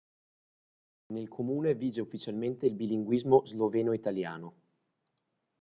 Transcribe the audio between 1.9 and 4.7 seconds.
ufficialmente il bilinguismo sloveno-italiano.